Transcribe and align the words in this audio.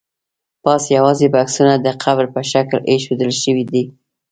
پاس 0.63 0.83
یوازې 0.97 1.27
بکسونه 1.35 1.73
د 1.79 1.87
قبر 2.03 2.25
په 2.35 2.41
شکل 2.51 2.77
ایښودل 2.89 3.31
شوي 3.41 3.63
دي. 3.73 3.83